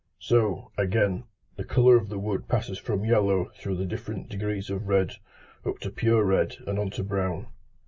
So, 0.17 0.71
again, 0.79 1.25
the 1.57 1.63
colour 1.63 1.95
of 1.95 2.09
the 2.09 2.17
wood 2.17 2.47
passes 2.47 2.79
from 2.79 3.05
yellow 3.05 3.51
through 3.55 3.75
the 3.77 3.85
different 3.85 4.29
degrees 4.29 4.71
of 4.71 4.87
red 4.87 5.17
up 5.63 5.77
to 5.81 5.91
pure 5.91 6.25
red 6.25 6.55
and 6.65 6.79
on 6.79 6.89
to 6.97 7.03
brown. 7.03 7.45